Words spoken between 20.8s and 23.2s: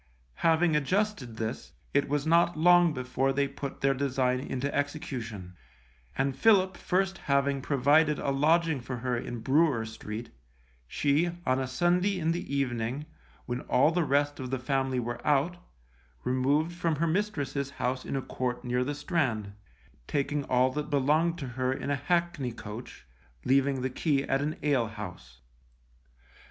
belonged to her in a hackney coach,